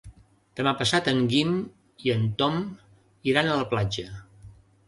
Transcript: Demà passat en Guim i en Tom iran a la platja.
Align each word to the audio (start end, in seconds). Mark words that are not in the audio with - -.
Demà 0.59 0.71
passat 0.79 1.09
en 1.11 1.19
Guim 1.33 1.51
i 2.07 2.13
en 2.15 2.25
Tom 2.41 2.57
iran 3.35 3.51
a 3.55 3.59
la 3.63 3.69
platja. 3.75 4.09